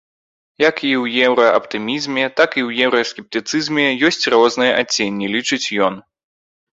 [0.69, 5.99] Як і ў еўрааптымізме, так і ў еўраскептыцызме ёсць розныя адценні, лічыць ён.